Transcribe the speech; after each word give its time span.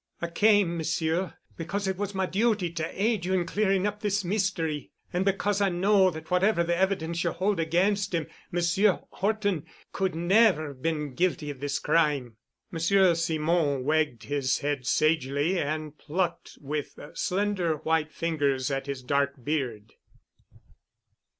"I 0.19 0.29
came, 0.29 0.77
Messieurs, 0.77 1.29
because 1.55 1.87
it 1.87 1.95
was 1.95 2.15
my 2.15 2.25
duty 2.25 2.71
to 2.71 2.87
aid 3.03 3.23
you 3.23 3.35
in 3.35 3.45
clearing 3.45 3.85
up 3.85 3.99
this 3.99 4.25
mystery, 4.25 4.89
and 5.13 5.23
because 5.23 5.61
I 5.61 5.69
know 5.69 6.09
that 6.09 6.31
whatever 6.31 6.63
the 6.63 6.75
evidence 6.75 7.23
you 7.23 7.29
hold 7.31 7.59
against 7.59 8.11
him, 8.15 8.25
Monsieur 8.51 9.01
Horton 9.11 9.67
could 9.91 10.15
never 10.15 10.69
have 10.69 10.81
been 10.81 11.13
guilty 11.13 11.51
of 11.51 11.59
this 11.59 11.77
crime." 11.77 12.37
Monsieur 12.71 13.13
Simon 13.13 13.83
wagged 13.83 14.23
his 14.23 14.57
head 14.57 14.87
sagely 14.87 15.59
and 15.59 15.95
plucked 15.99 16.57
with 16.59 16.97
slender 17.13 17.75
white 17.77 18.11
fingers 18.11 18.71
at 18.71 18.87
his 18.87 19.03
dark 19.03 19.43
beard. 19.45 19.93